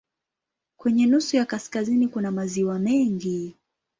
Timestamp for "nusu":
1.05-1.35